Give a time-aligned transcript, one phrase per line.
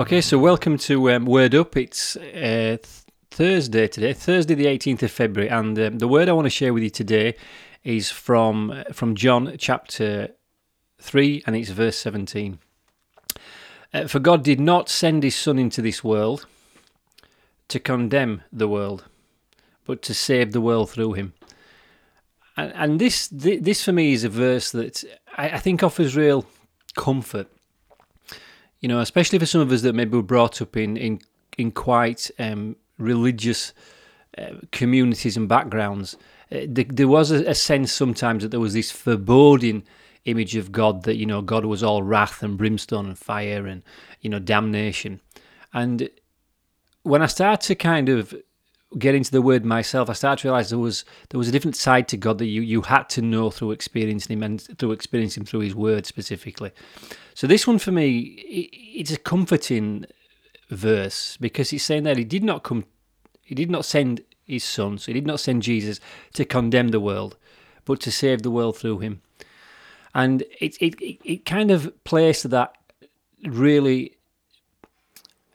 [0.00, 1.76] Okay, so welcome to um, Word Up.
[1.76, 2.86] It's uh, th-
[3.30, 6.72] Thursday today, Thursday the 18th of February, and um, the word I want to share
[6.72, 7.36] with you today
[7.84, 10.30] is from uh, from John chapter
[11.02, 12.58] 3, and it's verse 17.
[13.92, 16.46] Uh, For God did not send his Son into this world
[17.68, 19.04] to condemn the world,
[19.84, 21.34] but to save the world through him.
[22.56, 25.04] And, this, thi- this for me is a verse that
[25.36, 26.46] I think offers real
[26.96, 27.48] comfort
[28.80, 31.20] you know, especially for some of us that maybe were brought up in in
[31.58, 33.72] in quite um, religious
[34.38, 36.16] uh, communities and backgrounds.
[36.52, 39.82] Uh, there, there was a, a sense sometimes that there was this foreboding
[40.24, 43.82] image of God that you know God was all wrath and brimstone and fire and
[44.20, 45.20] you know damnation.
[45.72, 46.08] And
[47.02, 48.34] when I started to kind of
[48.98, 51.76] get into the word myself, I started to realize there was there was a different
[51.76, 55.42] side to God that you you had to know through experiencing Him and through experiencing
[55.42, 56.72] Him through His Word specifically.
[57.34, 60.06] So this one for me, it, it's a comforting
[60.68, 62.84] verse because it's saying that He did not come,
[63.42, 66.00] He did not send His Son, so He did not send Jesus
[66.34, 67.36] to condemn the world,
[67.84, 69.22] but to save the world through Him.
[70.14, 72.74] And it it it, it kind of plays to that
[73.44, 74.16] really,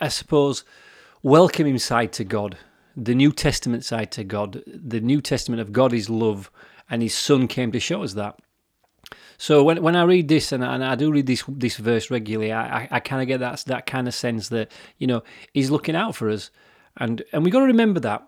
[0.00, 0.64] I suppose,
[1.22, 2.58] welcoming side to God
[3.02, 4.62] the New Testament side to God.
[4.66, 6.50] The New Testament of God is love,
[6.90, 8.38] and His Son came to show us that.
[9.38, 12.10] So when when I read this, and I, and I do read this this verse
[12.10, 15.22] regularly, I, I, I kind of get that that kind of sense that you know
[15.54, 16.50] He's looking out for us,
[16.98, 18.26] and and we got to remember that.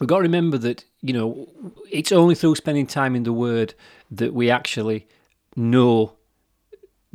[0.00, 1.48] We've got to remember that you know
[1.90, 3.74] it's only through spending time in the Word
[4.10, 5.06] that we actually
[5.54, 6.14] know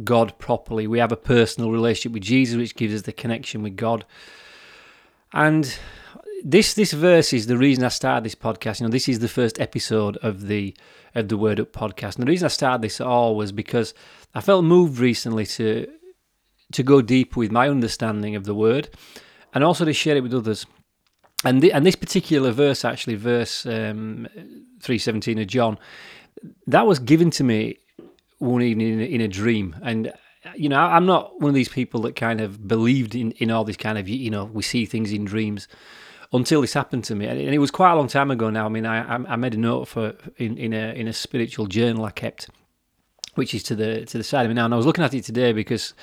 [0.03, 0.85] God properly.
[0.85, 4.05] We have a personal relationship with Jesus, which gives us the connection with God.
[5.33, 5.75] And
[6.43, 8.79] this this verse is the reason I started this podcast.
[8.79, 10.75] You know, this is the first episode of the
[11.15, 12.15] of the Word Up podcast.
[12.15, 13.93] And the reason I started this at all was because
[14.35, 15.87] I felt moved recently to
[16.73, 18.89] to go deep with my understanding of the Word,
[19.53, 20.65] and also to share it with others.
[21.45, 24.27] And the, and this particular verse, actually, verse um,
[24.81, 25.77] three seventeen of John,
[26.67, 27.77] that was given to me
[28.39, 30.11] one evening in a, in a dream, and
[30.55, 33.63] you know, I'm not one of these people that kind of believed in, in all
[33.63, 35.69] this kind of, you know, we see things in dreams
[36.33, 38.65] until this happened to me, and it was quite a long time ago now.
[38.65, 42.05] I mean, I I made a note for in, in a in a spiritual journal
[42.05, 42.49] I kept,
[43.35, 45.13] which is to the to the side of me now, and I was looking at
[45.13, 45.93] it today because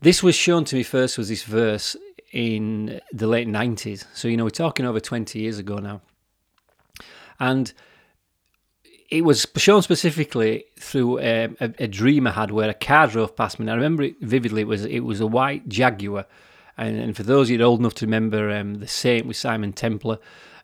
[0.00, 1.96] this was shown to me first was this verse
[2.32, 4.06] in the late nineties.
[4.14, 6.00] So you know, we're talking over twenty years ago now,
[7.40, 7.72] and
[9.10, 13.34] it was shown specifically through a, a, a, dream I had where a car drove
[13.34, 13.64] past me.
[13.64, 14.60] And I remember it vividly.
[14.62, 16.26] It was it was a white Jaguar
[16.80, 19.74] and, and for those of you old enough to remember um, the Saint with Simon
[19.74, 20.18] Templar,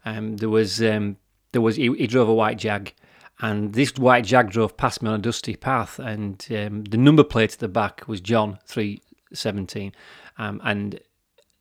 [0.06, 1.18] um, there was um,
[1.52, 2.94] there was he, he, drove a white Jag,
[3.40, 7.22] and this white Jag drove past me on a dusty path, and um, the number
[7.22, 9.02] plate at the back was John three
[9.34, 9.92] seventeen,
[10.38, 11.00] um, and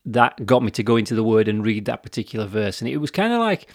[0.05, 2.97] that got me to go into the Word and read that particular verse, and it
[2.97, 3.69] was kind of like.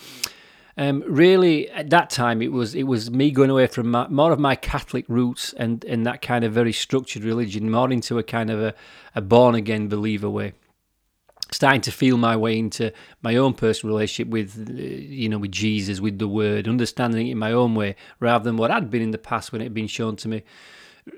[0.77, 4.33] Um, really, at that time, it was it was me going away from my, more
[4.33, 8.23] of my Catholic roots and, and that kind of very structured religion, more into a
[8.23, 8.75] kind of a,
[9.15, 10.55] a born again believer way
[11.53, 15.53] starting to feel my way into my own personal relationship with uh, you know with
[15.53, 19.03] Jesus with the word understanding it in my own way rather than what I'd been
[19.03, 20.43] in the past when it had been shown to me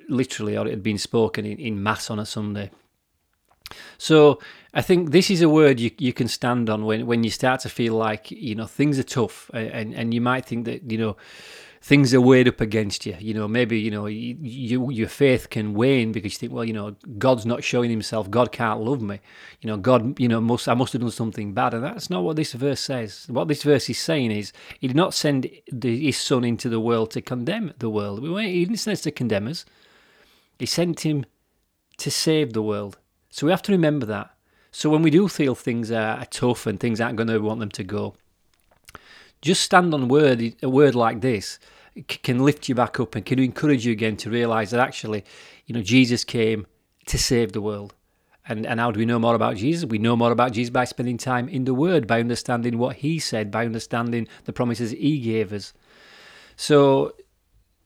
[0.08, 2.70] literally or it had been spoken in, in mass on a Sunday.
[3.98, 4.38] So
[4.74, 7.60] I think this is a word you, you can stand on when, when you start
[7.60, 10.98] to feel like you know things are tough and, and you might think that you
[10.98, 11.16] know
[11.82, 13.16] things are weighed up against you.
[13.18, 16.64] You know, maybe you know you, you, your faith can wane because you think, well,
[16.64, 18.30] you know, God's not showing Himself.
[18.30, 19.20] God can't love me.
[19.60, 22.22] You know, God, you know, must I must have done something bad, and that's not
[22.22, 23.26] what this verse says.
[23.28, 26.80] What this verse is saying is, He did not send the, His Son into the
[26.80, 28.22] world to condemn the world.
[28.22, 29.66] We weren't, He didn't send us to condemn us.
[30.58, 31.26] He sent Him
[31.98, 32.98] to save the world.
[33.30, 34.30] So we have to remember that.
[34.70, 37.70] So when we do feel things are tough and things aren't going to want them
[37.70, 38.14] to go,
[39.42, 41.58] just stand on word a word like this
[42.06, 45.22] can lift you back up and can encourage you again to realize that actually
[45.66, 46.66] you know jesus came
[47.06, 47.94] to save the world.
[48.48, 49.84] And and how do we know more about jesus?
[49.88, 53.18] We know more about jesus by spending time in the word by understanding what he
[53.20, 55.72] said by understanding the promises he gave us.
[56.56, 57.14] So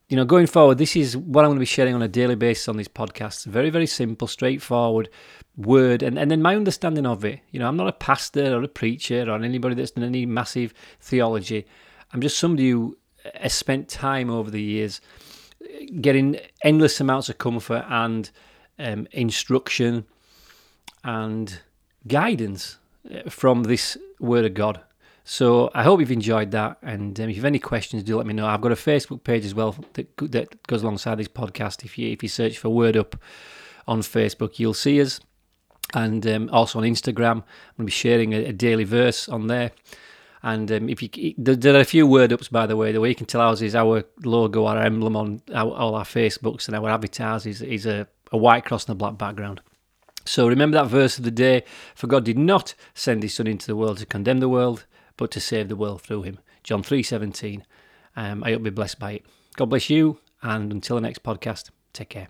[0.08, 2.36] you know, going forward, this is what I'm going to be sharing on a daily
[2.36, 3.44] basis on these podcasts.
[3.44, 5.08] Very, very simple, straightforward
[5.56, 7.40] word, and, and then my understanding of it.
[7.50, 10.72] You know, I'm not a pastor or a preacher or anybody that's done any massive
[11.00, 11.66] theology.
[12.12, 12.96] I'm just somebody who
[13.34, 15.00] has spent time over the years
[16.00, 18.30] getting endless amounts of comfort and
[18.78, 20.06] um, instruction
[21.02, 21.60] and
[22.06, 22.78] guidance
[23.12, 24.80] uh, from this Word of God.
[25.28, 26.78] So I hope you've enjoyed that.
[26.82, 28.46] And um, if you have any questions, do let me know.
[28.46, 31.84] I've got a Facebook page as well that, that goes alongside this podcast.
[31.84, 33.16] If you if you search for Word Up
[33.88, 35.18] on Facebook, you'll see us.
[35.94, 37.30] and um, also on Instagram.
[37.30, 39.72] I'm going to be sharing a, a daily verse on there.
[40.42, 42.92] And um, if you, there are a few word ups, by the way.
[42.92, 46.04] The way you can tell ours is our logo, our emblem on our, all our
[46.04, 49.60] Facebooks and our avatars is, is a, a white cross on a black background.
[50.24, 51.62] So remember that verse of the day
[51.94, 54.84] For God did not send his Son into the world to condemn the world,
[55.16, 56.38] but to save the world through him.
[56.62, 57.62] John 3.17.
[58.16, 59.26] Um, I hope you're blessed by it.
[59.56, 62.28] God bless you, and until the next podcast, take care.